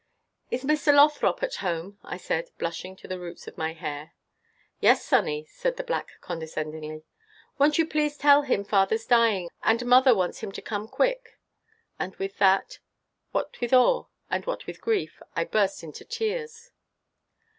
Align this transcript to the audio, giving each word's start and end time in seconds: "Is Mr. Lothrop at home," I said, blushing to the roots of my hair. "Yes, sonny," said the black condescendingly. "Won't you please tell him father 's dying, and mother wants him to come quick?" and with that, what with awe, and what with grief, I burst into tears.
"Is 0.49 0.63
Mr. 0.63 0.95
Lothrop 0.95 1.43
at 1.43 1.53
home," 1.61 1.99
I 2.03 2.17
said, 2.17 2.49
blushing 2.57 2.95
to 2.95 3.07
the 3.07 3.19
roots 3.19 3.47
of 3.47 3.55
my 3.55 3.73
hair. 3.73 4.13
"Yes, 4.79 5.05
sonny," 5.05 5.45
said 5.45 5.77
the 5.77 5.83
black 5.83 6.19
condescendingly. 6.21 7.03
"Won't 7.59 7.77
you 7.77 7.85
please 7.85 8.17
tell 8.17 8.41
him 8.41 8.63
father 8.63 8.97
's 8.97 9.05
dying, 9.05 9.47
and 9.61 9.85
mother 9.85 10.15
wants 10.15 10.39
him 10.39 10.51
to 10.53 10.61
come 10.63 10.87
quick?" 10.87 11.37
and 11.99 12.15
with 12.15 12.39
that, 12.39 12.79
what 13.31 13.61
with 13.61 13.73
awe, 13.73 14.07
and 14.27 14.47
what 14.47 14.65
with 14.65 14.81
grief, 14.81 15.21
I 15.35 15.43
burst 15.43 15.83
into 15.83 16.03
tears. 16.03 16.71